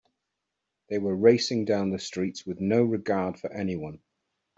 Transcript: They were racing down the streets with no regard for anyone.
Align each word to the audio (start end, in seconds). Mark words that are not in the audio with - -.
They 0.89 0.97
were 0.97 1.15
racing 1.15 1.65
down 1.65 1.91
the 1.91 1.99
streets 1.99 2.43
with 2.43 2.59
no 2.59 2.81
regard 2.81 3.37
for 3.39 3.53
anyone. 3.53 4.01